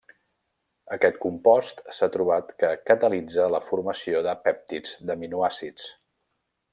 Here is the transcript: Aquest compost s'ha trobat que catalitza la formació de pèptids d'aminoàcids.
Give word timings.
Aquest 0.95 1.19
compost 1.25 1.83
s'ha 1.97 2.09
trobat 2.15 2.49
que 2.63 2.71
catalitza 2.91 3.47
la 3.57 3.63
formació 3.69 4.23
de 4.29 4.37
pèptids 4.47 4.97
d'aminoàcids. 5.11 5.87